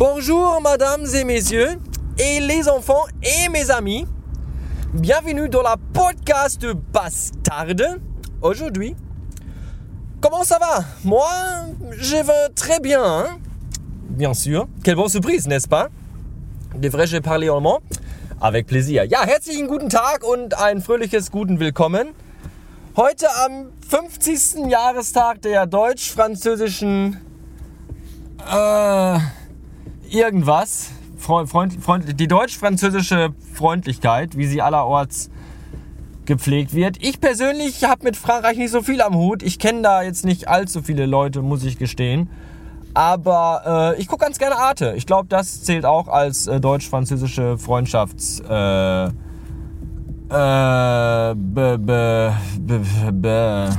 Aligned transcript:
Bonjour, 0.00 0.62
mesdames 0.62 1.04
et 1.14 1.24
messieurs, 1.24 1.78
et 2.18 2.40
les 2.40 2.70
enfants 2.70 3.04
et 3.22 3.50
mes 3.50 3.70
amis. 3.70 4.06
Bienvenue 4.94 5.50
dans 5.50 5.60
la 5.60 5.76
podcast 5.92 6.66
Bastarde. 6.90 8.00
Aujourd'hui, 8.40 8.96
comment 10.22 10.42
ça 10.42 10.58
va? 10.58 10.84
Moi, 11.04 11.28
je 11.98 12.16
vais 12.16 12.48
très 12.54 12.80
bien, 12.80 13.04
hein? 13.04 13.26
Bien 14.08 14.32
sûr. 14.32 14.68
Quelle 14.82 14.96
bonne 14.96 15.10
surprise, 15.10 15.46
n'est-ce 15.46 15.68
pas? 15.68 15.90
Devrais-je 16.74 17.18
parler 17.18 17.50
allemand 17.50 17.80
Avec 18.40 18.68
plaisir. 18.68 19.04
Ja, 19.04 19.26
herzlichen 19.26 19.66
guten 19.66 19.90
Tag 19.90 20.24
und 20.24 20.54
ein 20.54 20.80
fröhliches 20.80 21.30
guten 21.30 21.60
Willkommen. 21.60 22.14
Heute 22.96 23.26
am 23.44 23.66
50. 23.86 24.66
Jahrestag 24.66 25.42
der 25.42 25.66
deutsch-französischen 25.66 27.20
äh, 28.50 29.18
irgendwas, 30.12 30.90
Freund, 31.16 31.48
Freund, 31.48 32.20
die 32.20 32.28
deutsch-französische 32.28 33.30
Freundlichkeit, 33.54 34.36
wie 34.36 34.46
sie 34.46 34.62
allerorts 34.62 35.30
gepflegt 36.24 36.74
wird. 36.74 36.96
Ich 37.00 37.20
persönlich 37.20 37.84
habe 37.84 38.04
mit 38.04 38.16
Frankreich 38.16 38.56
nicht 38.56 38.70
so 38.70 38.82
viel 38.82 39.02
am 39.02 39.14
Hut. 39.14 39.42
Ich 39.42 39.58
kenne 39.58 39.82
da 39.82 40.02
jetzt 40.02 40.24
nicht 40.24 40.48
allzu 40.48 40.82
viele 40.82 41.06
Leute, 41.06 41.42
muss 41.42 41.64
ich 41.64 41.78
gestehen. 41.78 42.30
Aber 42.94 43.94
äh, 43.96 44.00
ich 44.00 44.08
gucke 44.08 44.24
ganz 44.24 44.38
gerne 44.38 44.56
Arte. 44.56 44.94
Ich 44.96 45.06
glaube, 45.06 45.28
das 45.28 45.62
zählt 45.62 45.84
auch 45.84 46.08
als 46.08 46.46
äh, 46.46 46.60
deutsch-französische 46.60 47.58
Freundschafts... 47.58 48.40
Äh, 48.40 49.10
äh, 50.30 51.34
be, 51.34 51.76
be, 51.76 52.32
be, 52.60 52.80
be, 53.12 53.76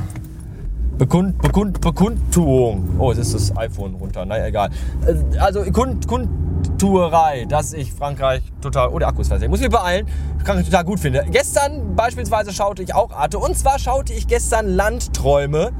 Bekund, 1.02 1.41
Bekund, 1.41 1.81
Bekundtuung. 1.81 2.88
Oh, 2.99 3.11
es 3.11 3.17
ist 3.17 3.33
das 3.33 3.57
iPhone 3.57 3.95
runter. 3.95 4.23
Naja, 4.23 4.45
egal. 4.45 4.69
Äh, 5.03 5.39
also 5.39 5.63
Kund, 5.71 6.08
Kundtuerei, 6.08 7.45
dass 7.45 7.73
ich 7.73 7.91
Frankreich 7.91 8.43
total. 8.61 8.89
Oh, 8.89 8.99
der 8.99 9.08
Akku 9.08 9.21
ist 9.21 9.30
versehen. 9.30 9.49
Muss 9.49 9.61
mich 9.61 9.71
beeilen. 9.71 10.05
Frankreich 10.45 10.67
total 10.67 10.83
gut 10.83 10.99
finde. 10.99 11.25
Gestern 11.31 11.95
beispielsweise 11.95 12.53
schaute 12.53 12.83
ich 12.83 12.93
auch 12.93 13.09
Arte. 13.13 13.39
Und 13.39 13.58
zwar 13.58 13.80
schaute 13.80 14.13
ich 14.13 14.27
gestern 14.27 14.67
Landträume 14.67 15.71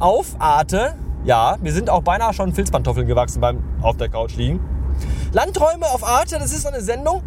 auf 0.00 0.34
Arte. 0.40 0.94
Ja, 1.22 1.56
mir 1.60 1.72
sind 1.72 1.88
auch 1.88 2.02
beinahe 2.02 2.34
schon 2.34 2.52
Filzpantoffeln 2.52 3.06
gewachsen 3.06 3.40
beim 3.40 3.62
auf 3.80 3.96
der 3.96 4.08
Couch 4.08 4.34
liegen. 4.34 4.58
Landträume 5.30 5.86
auf 5.86 6.02
Arte, 6.02 6.36
das 6.40 6.52
ist 6.52 6.62
so 6.62 6.68
eine 6.68 6.80
Sendung. 6.80 7.22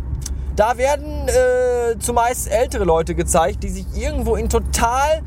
Da 0.58 0.78
werden 0.78 1.30
äh, 1.30 1.98
zumeist 1.98 2.52
ältere 2.52 2.84
Leute 2.84 3.16
gezeigt, 3.16 3.64
die 3.64 3.70
sich 3.70 3.86
irgendwo 3.96 4.36
in 4.36 4.50
total 4.50 5.22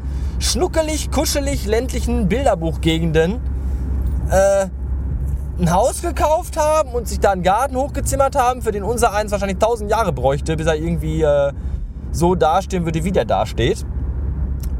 schnuckelig, 0.45 1.11
kuschelig 1.11 1.67
ländlichen 1.67 2.28
Bilderbuchgegenden 2.28 3.41
äh, 4.31 4.69
ein 5.59 5.73
Haus 5.73 6.03
gekauft 6.03 6.56
haben 6.56 6.91
und 6.91 7.09
sich 7.09 7.19
da 7.20 7.31
einen 7.31 7.42
Garten 7.42 7.77
hochgezimmert 7.77 8.36
haben, 8.36 8.61
für 8.62 8.73
den 8.73 8.83
unser 8.83 9.14
eins 9.14 9.31
wahrscheinlich 9.33 9.59
tausend 9.59 9.91
Jahre 9.91 10.12
bräuchte, 10.12 10.56
bis 10.56 10.67
er 10.67 10.75
irgendwie 10.75 11.23
äh, 11.23 11.53
so 12.11 12.34
dastehen 12.34 12.84
würde, 12.84 13.05
wie 13.05 13.12
der 13.12 13.25
dasteht. 13.25 13.86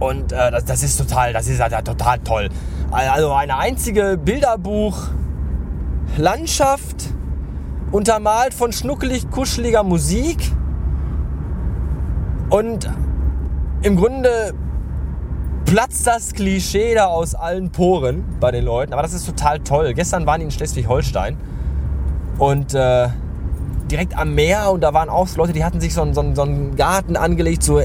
Und 0.01 0.33
äh, 0.33 0.51
das, 0.51 0.65
das, 0.65 0.83
ist 0.83 0.98
total, 0.98 1.33
das 1.33 1.47
ist 1.47 1.61
halt 1.61 1.73
total 1.84 2.19
toll. 2.19 2.49
Also 2.91 3.33
eine 3.33 3.56
einzige 3.56 4.19
Bilderbuch-Landschaft, 4.23 7.11
untermalt 7.93 8.55
von 8.55 8.73
schnuckelig, 8.73 9.31
kuscheliger 9.31 9.84
Musik. 9.84 10.51
Und 12.51 12.91
im 13.83 13.97
Grunde 13.97 14.53
platzt 15.75 16.06
das 16.06 16.33
Klischee 16.34 16.94
da 16.94 17.06
aus 17.06 17.34
allen 17.34 17.72
Poren 17.72 18.22
bei 18.38 18.53
den 18.53 18.65
Leuten. 18.65 18.93
Aber 18.93 19.03
das 19.03 19.12
ist 19.12 19.26
total 19.26 19.59
toll. 19.59 19.93
Gestern 19.93 20.25
waren 20.25 20.38
die 20.38 20.44
in 20.44 20.53
Schleswig-Holstein 20.53 21.37
und 22.38 22.75
äh, 22.75 23.09
direkt 23.91 24.16
am 24.16 24.37
Meer 24.37 24.71
und 24.71 24.82
da 24.82 24.94
waren 24.94 25.09
auch 25.09 25.26
Leute, 25.34 25.53
die 25.53 25.65
hatten 25.65 25.81
sich 25.81 25.93
so 25.93 26.03
einen, 26.03 26.15
so 26.15 26.21
einen, 26.21 26.37
so 26.37 26.43
einen 26.43 26.76
Garten 26.76 27.16
angelegt, 27.16 27.65
so 27.65 27.82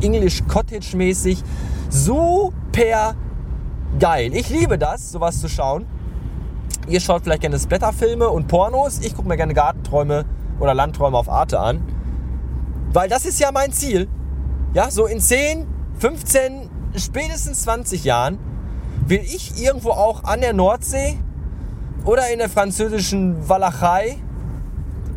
English 0.00 0.44
Cottage 0.46 0.96
mäßig. 0.96 1.42
Super 1.90 3.16
geil. 3.98 4.32
Ich 4.32 4.48
liebe 4.48 4.78
das, 4.78 5.10
sowas 5.10 5.40
zu 5.40 5.48
schauen. 5.48 5.84
Ihr 6.86 7.00
schaut 7.00 7.24
vielleicht 7.24 7.40
gerne 7.40 7.58
Splatterfilme 7.58 8.28
und 8.28 8.46
Pornos. 8.46 9.00
Ich 9.00 9.16
gucke 9.16 9.26
mir 9.26 9.36
gerne 9.36 9.52
Gartenträume 9.52 10.26
oder 10.60 10.74
Landträume 10.74 11.18
auf 11.18 11.28
Arte 11.28 11.58
an. 11.58 11.82
Weil 12.92 13.08
das 13.08 13.26
ist 13.26 13.40
ja 13.40 13.50
mein 13.50 13.72
Ziel. 13.72 14.06
Ja, 14.74 14.92
so 14.92 15.06
in 15.06 15.18
10, 15.18 15.66
15, 15.98 16.70
spätestens 16.98 17.62
20 17.62 18.04
Jahren 18.04 18.38
will 19.06 19.20
ich 19.20 19.62
irgendwo 19.62 19.90
auch 19.90 20.24
an 20.24 20.40
der 20.40 20.52
Nordsee 20.52 21.18
oder 22.04 22.30
in 22.32 22.38
der 22.38 22.48
französischen 22.48 23.48
Walachei 23.48 24.16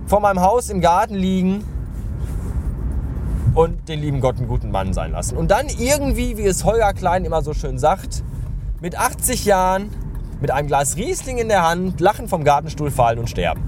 vor 0.08 0.20
meinem 0.20 0.42
Haus 0.42 0.70
im 0.70 0.82
Garten 0.82 1.16
liegen 1.16 1.64
und 3.56 3.90
den 3.90 4.00
lieben 4.00 4.22
Gott 4.22 4.38
einen 4.38 4.48
guten 4.48 4.72
Mann 4.72 4.94
sein 4.94 5.12
lassen. 5.12 5.38
Und 5.38 5.50
dann 5.52 5.68
irgendwie, 5.68 6.38
wie 6.38 6.46
es 6.46 6.64
Holger 6.66 6.94
Klein 6.94 7.26
immer 7.26 7.42
so 7.42 7.54
schön 7.54 7.78
sagt, 7.78 8.24
mit 8.82 8.98
80 8.98 9.46
Jahren 9.46 9.90
mit 10.42 10.52
einem 10.52 10.68
Glas 10.68 10.96
Riesling 10.96 11.38
in 11.38 11.50
der 11.50 11.68
Hand, 11.68 12.00
lachen 12.00 12.28
vom 12.28 12.44
Gartenstuhl 12.44 12.92
fallen 12.92 13.20
und 13.20 13.30
sterben. 13.30 13.62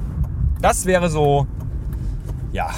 Das 0.61 0.85
wäre 0.85 1.09
so, 1.09 1.47
ja, 2.53 2.69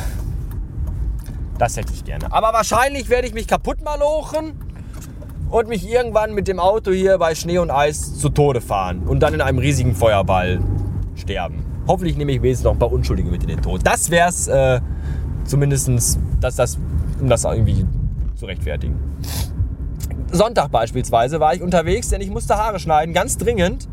das 1.57 1.77
hätte 1.77 1.93
ich 1.93 2.03
gerne. 2.03 2.31
Aber 2.31 2.53
wahrscheinlich 2.53 3.09
werde 3.09 3.27
ich 3.27 3.33
mich 3.33 3.47
kaputt 3.47 3.83
malochen 3.83 4.53
und 5.53 5.67
mich 5.67 5.87
irgendwann 5.87 6.33
mit 6.33 6.47
dem 6.47 6.59
Auto 6.59 6.91
hier 6.91 7.19
bei 7.19 7.35
Schnee 7.35 7.59
und 7.59 7.69
Eis 7.69 8.17
zu 8.17 8.29
Tode 8.29 8.59
fahren 8.59 9.03
und 9.03 9.19
dann 9.19 9.35
in 9.35 9.41
einem 9.41 9.59
riesigen 9.59 9.93
Feuerball 9.93 10.59
sterben. 11.15 11.63
Hoffentlich 11.87 12.17
nehme 12.17 12.31
ich 12.31 12.41
wenigstens 12.41 12.63
noch 12.63 12.71
ein 12.71 12.79
paar 12.79 12.91
Unschuldige 12.91 13.29
mit 13.29 13.43
in 13.43 13.49
den 13.49 13.61
Tod. 13.61 13.81
Das 13.83 14.09
wäre 14.09 14.29
es 14.29 14.47
äh, 14.47 14.81
zumindest, 15.45 16.17
dass 16.41 16.55
das, 16.55 16.79
um 17.21 17.29
das 17.29 17.43
irgendwie 17.43 17.85
zu 18.33 18.47
rechtfertigen. 18.47 18.95
Sonntag 20.31 20.71
beispielsweise 20.71 21.39
war 21.39 21.53
ich 21.53 21.61
unterwegs, 21.61 22.09
denn 22.09 22.21
ich 22.21 22.31
musste 22.31 22.57
Haare 22.57 22.79
schneiden, 22.79 23.13
ganz 23.13 23.37
dringend. 23.37 23.87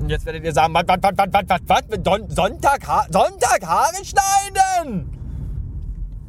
Und 0.00 0.10
jetzt 0.10 0.26
werdet 0.26 0.44
ihr 0.44 0.52
sagen, 0.52 0.72
was, 0.74 0.84
was, 0.86 1.00
was, 1.02 1.28
was, 1.32 1.60
was, 1.66 1.82
was, 1.90 2.36
Sonntag, 2.36 2.86
ha 2.86 3.04
Sonntag 3.10 3.66
Haare 3.66 4.04
schneiden? 4.04 5.17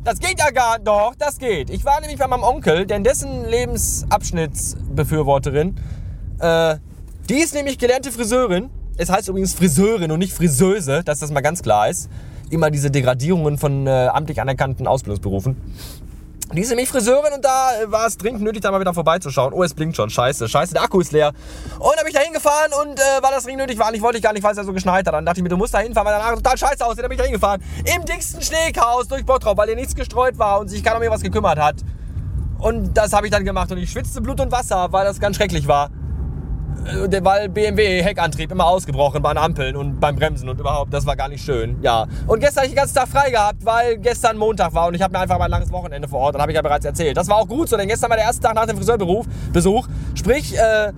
Das 0.03 0.19
geht 0.19 0.37
ja 0.39 0.51
gar 0.51 0.77
doch, 0.79 1.13
das 1.17 1.39
geht. 1.39 1.69
Ich 1.69 1.83
war 1.83 1.99
nämlich 1.99 2.17
bei 2.17 2.27
meinem 2.27 2.43
Onkel, 2.43 2.85
denn 2.85 3.03
dessen 3.03 3.43
Lebensabschnittsbefürworterin, 3.45 5.75
äh, 6.39 6.77
die 7.27 7.39
ist 7.39 7.53
nämlich 7.53 7.77
gelernte 7.77 8.13
Friseurin. 8.13 8.69
Es 8.95 9.09
heißt 9.09 9.27
übrigens 9.27 9.53
Friseurin 9.53 10.09
und 10.11 10.19
nicht 10.19 10.31
Friseuse, 10.31 11.03
dass 11.03 11.19
das 11.19 11.31
mal 11.31 11.41
ganz 11.41 11.61
klar 11.61 11.89
ist. 11.89 12.09
Immer 12.49 12.71
diese 12.71 12.89
Degradierungen 12.89 13.57
von 13.57 13.87
äh, 13.87 14.07
amtlich 14.07 14.39
anerkannten 14.41 14.87
Ausbildungsberufen. 14.87 15.57
Die 16.51 16.61
ist 16.61 16.69
nämlich 16.69 16.89
Friseurin 16.89 17.33
und 17.33 17.45
da 17.45 17.71
war 17.85 18.07
es 18.07 18.17
dringend 18.17 18.41
nötig, 18.41 18.63
da 18.63 18.71
mal 18.71 18.79
wieder 18.79 18.93
vorbeizuschauen. 18.93 19.53
Oh, 19.53 19.63
es 19.63 19.75
blinkt 19.75 19.95
schon. 19.95 20.09
Scheiße, 20.09 20.49
scheiße, 20.49 20.73
der 20.73 20.81
Akku 20.81 20.99
ist 20.99 21.11
leer. 21.11 21.31
Und 21.77 21.95
dann 21.95 22.03
bin 22.03 22.07
ich 22.07 22.15
da 22.15 22.21
hingefahren 22.21 22.71
und 22.81 22.99
äh, 22.99 23.03
weil 23.21 23.31
das 23.31 23.43
dringend 23.43 23.61
nötig 23.61 23.77
war, 23.77 23.87
eigentlich 23.87 24.01
wollte 24.01 24.17
ich 24.17 24.23
gar 24.23 24.33
nicht, 24.33 24.41
weil 24.41 24.51
es 24.51 24.57
ja 24.57 24.63
so 24.63 24.73
geschneit 24.73 25.05
hat. 25.05 25.13
Dann 25.13 25.25
dachte 25.25 25.39
ich 25.39 25.43
mir, 25.43 25.49
du 25.49 25.57
musst 25.57 25.75
da 25.75 25.79
hinfahren, 25.79 26.07
weil 26.07 26.17
danach 26.17 26.33
total 26.33 26.57
scheiße 26.57 26.83
aussieht. 26.83 27.03
Dann 27.03 27.09
bin 27.09 27.17
ich 27.17 27.19
da 27.19 27.25
hingefahren. 27.25 27.61
Im 27.95 28.03
dicksten 28.03 28.41
Schneechaos 28.41 29.07
durch 29.07 29.23
Bottrop, 29.25 29.57
weil 29.57 29.67
hier 29.67 29.75
nichts 29.75 29.93
gestreut 29.93 30.39
war 30.39 30.59
und 30.59 30.69
sich 30.69 30.83
keiner 30.83 30.95
um 30.95 31.03
mir 31.03 31.11
was 31.11 31.21
gekümmert 31.21 31.59
hat. 31.59 31.75
Und 32.57 32.97
das 32.97 33.13
habe 33.13 33.27
ich 33.27 33.31
dann 33.31 33.45
gemacht 33.45 33.71
und 33.71 33.77
ich 33.77 33.91
schwitzte 33.91 34.19
Blut 34.19 34.39
und 34.39 34.51
Wasser, 34.51 34.91
weil 34.91 35.05
das 35.05 35.19
ganz 35.19 35.35
schrecklich 35.35 35.67
war. 35.67 35.91
Äh, 36.85 37.23
weil 37.23 37.49
BMW 37.49 38.01
Heckantrieb 38.01 38.51
immer 38.51 38.65
ausgebrochen 38.65 39.21
bei 39.21 39.33
den 39.33 39.37
Ampeln 39.37 39.75
und 39.75 39.99
beim 39.99 40.15
Bremsen 40.15 40.49
und 40.49 40.59
überhaupt, 40.59 40.93
das 40.93 41.05
war 41.05 41.15
gar 41.15 41.27
nicht 41.27 41.43
schön. 41.43 41.77
Ja. 41.81 42.07
Und 42.27 42.39
gestern 42.39 42.61
habe 42.61 42.67
ich 42.67 42.73
den 42.73 42.77
ganzen 42.77 42.95
Tag 42.95 43.07
frei 43.07 43.29
gehabt, 43.29 43.65
weil 43.65 43.97
gestern 43.97 44.37
Montag 44.37 44.73
war 44.73 44.87
und 44.87 44.93
ich 44.93 45.01
habe 45.01 45.11
mir 45.11 45.19
einfach 45.19 45.37
mal 45.37 45.45
ein 45.45 45.51
langes 45.51 45.71
Wochenende 45.71 46.07
vor 46.07 46.19
Ort, 46.19 46.35
dann 46.35 46.41
habe 46.41 46.51
ich 46.51 46.55
ja 46.55 46.61
bereits 46.61 46.85
erzählt. 46.85 47.17
Das 47.17 47.27
war 47.27 47.37
auch 47.37 47.47
gut 47.47 47.69
so, 47.69 47.77
denn 47.77 47.87
gestern 47.87 48.09
war 48.09 48.17
der 48.17 48.25
erste 48.25 48.41
Tag 48.41 48.55
nach 48.55 48.65
dem 48.65 48.77
Friseurberuf, 48.77 49.25
Besuch, 49.51 49.87
sprich 50.15 50.57
äh, 50.57 50.91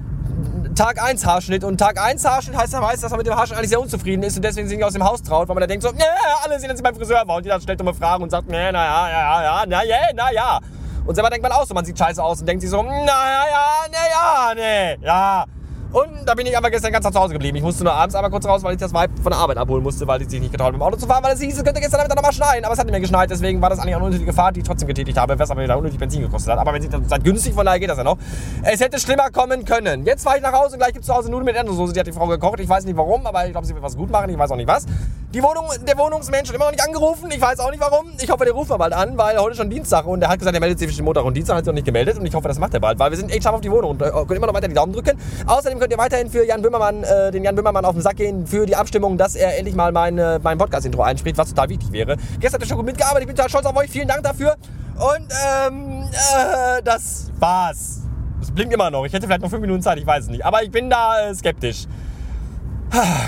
Tag 0.75 1.03
1 1.03 1.25
Haarschnitt 1.25 1.63
und 1.63 1.77
Tag 1.77 2.01
1 2.01 2.23
Haarschnitt 2.23 2.57
heißt 2.57 2.73
ja 2.73 2.79
meist, 2.79 3.03
dass 3.03 3.11
man 3.11 3.17
mit 3.17 3.27
dem 3.27 3.35
Haarschnitt 3.35 3.57
eigentlich 3.57 3.69
sehr 3.69 3.81
unzufrieden 3.81 4.23
ist 4.23 4.37
und 4.37 4.45
deswegen 4.45 4.67
sich 4.67 4.77
nicht 4.77 4.85
aus 4.85 4.93
dem 4.93 5.03
Haus 5.03 5.21
traut, 5.21 5.47
weil 5.49 5.55
man 5.55 5.61
da 5.61 5.67
denkt 5.67 5.83
so, 5.83 5.89
ja, 5.89 6.05
alle 6.43 6.59
sehen, 6.59 6.69
dass 6.69 6.79
ich 6.79 6.83
beim 6.83 6.95
Friseur 6.95 7.27
war 7.27 7.37
und 7.37 7.43
jeder 7.43 7.59
stellt 7.59 7.79
dumme 7.79 7.93
Fragen 7.93 8.23
und 8.23 8.29
sagt, 8.29 8.47
nee, 8.47 8.71
naja, 8.71 9.09
ja, 9.09 9.43
ja, 9.43 9.63
na 9.67 9.83
ja, 9.83 9.95
na 10.15 10.31
ja. 10.31 10.59
Und 11.05 11.15
selber 11.15 11.29
denkt 11.29 11.43
man 11.43 11.51
auch 11.51 11.65
so, 11.65 11.73
man 11.73 11.83
sieht 11.83 11.97
scheiße 11.97 12.23
aus 12.23 12.39
und 12.39 12.47
denkt 12.47 12.61
sich 12.61 12.69
so, 12.69 12.81
naja, 12.81 13.05
ja, 13.05 13.85
naja, 13.91 14.53
nee, 14.55 15.05
ja. 15.05 15.45
Und 15.91 16.25
da 16.25 16.35
bin 16.35 16.45
ich 16.45 16.57
aber 16.57 16.71
gestern 16.71 16.93
ganz 16.93 17.05
zu 17.05 17.19
Hause 17.19 17.33
geblieben. 17.33 17.57
Ich 17.57 17.63
musste 17.63 17.83
nur 17.83 17.93
abends 17.93 18.15
einmal 18.15 18.31
kurz 18.31 18.45
raus, 18.45 18.63
weil 18.63 18.73
ich 18.73 18.79
das 18.79 18.93
Weib 18.93 19.11
von 19.21 19.31
der 19.31 19.39
Arbeit 19.39 19.57
abholen 19.57 19.83
musste, 19.83 20.07
weil 20.07 20.19
die 20.19 20.25
sich 20.25 20.39
nicht 20.39 20.51
getraut 20.51 20.71
mit 20.71 20.79
dem 20.79 20.83
Auto 20.83 20.95
zu 20.95 21.05
fahren, 21.05 21.23
weil 21.23 21.33
es 21.33 21.41
hieß, 21.41 21.57
es 21.57 21.63
könnte 21.63 21.81
gestern 21.81 21.99
Abend 21.99 22.15
nochmal 22.15 22.31
schneien. 22.31 22.63
Aber 22.63 22.73
es 22.73 22.79
hat 22.79 22.85
nicht 22.85 22.93
mehr 22.93 23.01
geschneit, 23.01 23.29
deswegen 23.29 23.61
war 23.61 23.69
das 23.69 23.79
eigentlich 23.79 23.95
eine 23.95 24.05
unnötige 24.05 24.31
Fahrt, 24.31 24.55
die 24.55 24.61
ich 24.61 24.65
trotzdem 24.65 24.87
getätigt 24.87 25.17
habe, 25.17 25.37
was 25.37 25.51
aber 25.51 25.63
wieder 25.63 25.77
unnötig 25.77 25.99
Benzin 25.99 26.21
gekostet 26.21 26.53
hat. 26.53 26.59
Aber 26.59 26.73
wenn 26.73 26.81
sich 26.81 26.91
das 26.91 27.01
seid 27.07 27.23
günstig, 27.23 27.53
von 27.53 27.65
daher 27.65 27.79
geht 27.79 27.89
das 27.89 27.97
ja 27.97 28.05
noch. 28.05 28.17
Es 28.63 28.79
hätte 28.79 28.99
schlimmer 28.99 29.29
kommen 29.31 29.65
können. 29.65 30.05
Jetzt 30.05 30.23
fahre 30.23 30.37
ich 30.37 30.43
nach 30.43 30.53
Hause 30.53 30.73
und 30.73 30.79
gleich 30.79 30.93
gibt 30.93 31.03
es 31.03 31.07
zu 31.07 31.13
Hause 31.13 31.29
Nudeln 31.29 31.45
mit 31.45 31.55
Erdnusssoße. 31.55 31.93
Die 31.93 31.99
hat 31.99 32.07
die 32.07 32.13
Frau 32.13 32.27
gekocht. 32.27 32.59
Ich 32.61 32.69
weiß 32.69 32.85
nicht 32.85 32.95
warum, 32.95 33.25
aber 33.25 33.45
ich 33.45 33.51
glaube, 33.51 33.67
sie 33.67 33.75
will 33.75 33.81
was 33.81 33.97
gut 33.97 34.09
machen. 34.09 34.29
Ich 34.29 34.37
weiß 34.37 34.51
auch 34.51 34.55
nicht 34.55 34.69
was. 34.69 34.85
Die 35.33 35.41
Wohnung, 35.41 35.63
der 35.87 35.97
Wohnungsmensch 35.97 36.49
hat 36.49 36.55
immer 36.55 36.65
noch 36.65 36.71
nicht 36.71 36.83
angerufen. 36.83 37.31
Ich 37.31 37.39
weiß 37.39 37.57
auch 37.61 37.71
nicht 37.71 37.79
warum. 37.79 38.11
Ich 38.21 38.29
hoffe, 38.29 38.43
der 38.43 38.53
ruft 38.53 38.69
mal 38.69 38.75
bald 38.75 38.91
an, 38.91 39.17
weil 39.17 39.37
heute 39.37 39.55
schon 39.55 39.69
Dienstag 39.69 40.05
und 40.05 40.21
er 40.21 40.27
hat 40.27 40.39
gesagt, 40.39 40.53
er 40.53 40.59
meldet 40.59 40.77
sich 40.77 40.89
zwischen 40.89 41.05
Montag 41.05 41.23
und 41.23 41.35
Dienstag, 41.35 41.55
hat 41.55 41.63
sich 41.63 41.71
noch 41.71 41.75
nicht 41.75 41.85
gemeldet 41.85 42.17
und 42.17 42.25
ich 42.25 42.35
hoffe, 42.35 42.49
das 42.49 42.59
macht 42.59 42.73
er 42.73 42.81
bald, 42.81 42.99
weil 42.99 43.11
wir 43.11 43.17
sind 43.17 43.31
echt 43.31 43.43
scharf 43.43 43.55
auf 43.55 43.61
die 43.61 43.71
Wohnung 43.71 43.91
und 43.91 44.01
äh, 44.01 44.09
könnt 44.11 44.31
immer 44.31 44.47
noch 44.47 44.53
weiter 44.53 44.67
die 44.67 44.73
Daumen 44.73 44.91
drücken. 44.91 45.17
Außerdem 45.47 45.79
könnt 45.79 45.93
ihr 45.93 45.97
weiterhin 45.97 46.29
für 46.29 46.45
Jan 46.45 46.61
Böhmermann, 46.61 47.05
äh, 47.05 47.31
den 47.31 47.45
Jan 47.45 47.55
Böhmermann 47.55 47.85
auf 47.85 47.93
den 47.93 48.01
Sack 48.01 48.17
gehen 48.17 48.45
für 48.45 48.65
die 48.65 48.75
Abstimmung, 48.75 49.17
dass 49.17 49.35
er 49.35 49.57
endlich 49.57 49.73
mal 49.73 49.93
mein, 49.93 50.17
äh, 50.17 50.37
mein 50.43 50.57
Podcast-Intro 50.57 51.01
einspricht, 51.01 51.37
was 51.37 51.47
total 51.47 51.69
wichtig 51.69 51.93
wäre. 51.93 52.17
Gestern 52.41 52.59
hat 52.59 52.63
er 52.63 52.67
schon 52.67 52.77
gut 52.77 52.87
mitgearbeitet, 52.87 53.21
ich 53.21 53.27
bin 53.27 53.35
total 53.37 53.49
stolz 53.49 53.65
auf 53.65 53.77
euch. 53.77 53.89
Vielen 53.89 54.09
Dank 54.09 54.23
dafür. 54.23 54.57
Und 54.95 55.27
ähm, 55.65 56.09
äh, 56.11 56.81
das 56.83 57.31
war's. 57.39 58.01
Es 58.41 58.51
blinkt 58.51 58.73
immer 58.73 58.91
noch. 58.91 59.05
Ich 59.05 59.13
hätte 59.13 59.27
vielleicht 59.27 59.43
noch 59.43 59.49
fünf 59.49 59.61
Minuten 59.61 59.81
Zeit, 59.81 59.97
ich 59.97 60.05
weiß 60.05 60.25
es 60.25 60.29
nicht. 60.29 60.45
Aber 60.45 60.61
ich 60.61 60.71
bin 60.71 60.89
da 60.89 61.29
äh, 61.29 61.33
skeptisch. 61.33 61.87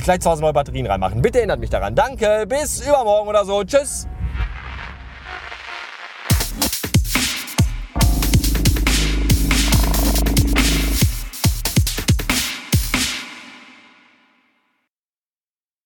Gleich 0.03 0.19
zu 0.19 0.29
Hause 0.29 0.41
neue 0.41 0.53
Batterien 0.53 0.87
reinmachen. 0.87 1.21
Bitte 1.21 1.39
erinnert 1.39 1.59
mich 1.59 1.69
daran. 1.69 1.95
Danke, 1.95 2.45
bis 2.47 2.81
übermorgen 2.81 3.29
oder 3.29 3.45
so. 3.45 3.63
Tschüss. 3.63 4.07